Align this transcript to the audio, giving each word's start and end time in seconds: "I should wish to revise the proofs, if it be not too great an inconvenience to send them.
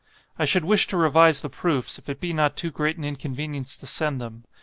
"I 0.39 0.45
should 0.45 0.65
wish 0.65 0.87
to 0.87 0.97
revise 0.97 1.41
the 1.41 1.47
proofs, 1.51 1.99
if 1.99 2.09
it 2.09 2.19
be 2.19 2.33
not 2.33 2.57
too 2.57 2.71
great 2.71 2.97
an 2.97 3.03
inconvenience 3.03 3.77
to 3.77 3.85
send 3.85 4.19
them. 4.19 4.45